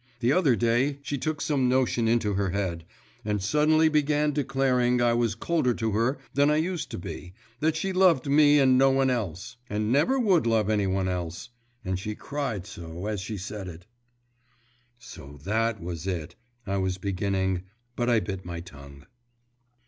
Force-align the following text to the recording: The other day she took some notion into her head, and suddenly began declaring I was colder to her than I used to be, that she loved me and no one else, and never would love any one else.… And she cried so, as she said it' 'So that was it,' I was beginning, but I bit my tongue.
The 0.19 0.33
other 0.33 0.55
day 0.55 0.97
she 1.03 1.19
took 1.19 1.41
some 1.41 1.69
notion 1.69 2.07
into 2.07 2.33
her 2.33 2.49
head, 2.49 2.85
and 3.23 3.39
suddenly 3.39 3.87
began 3.87 4.31
declaring 4.31 4.99
I 4.99 5.13
was 5.13 5.35
colder 5.35 5.75
to 5.75 5.91
her 5.91 6.17
than 6.33 6.49
I 6.49 6.55
used 6.55 6.89
to 6.89 6.97
be, 6.97 7.35
that 7.59 7.75
she 7.75 7.93
loved 7.93 8.25
me 8.25 8.57
and 8.57 8.79
no 8.79 8.89
one 8.89 9.11
else, 9.11 9.57
and 9.69 9.91
never 9.91 10.17
would 10.17 10.47
love 10.47 10.71
any 10.71 10.87
one 10.87 11.07
else.… 11.07 11.49
And 11.85 11.99
she 11.99 12.15
cried 12.15 12.65
so, 12.65 13.05
as 13.05 13.21
she 13.21 13.37
said 13.37 13.67
it' 13.67 13.85
'So 14.97 15.39
that 15.43 15.79
was 15.79 16.07
it,' 16.07 16.33
I 16.65 16.77
was 16.77 16.97
beginning, 16.97 17.65
but 17.95 18.09
I 18.09 18.21
bit 18.21 18.43
my 18.43 18.59
tongue. 18.59 19.05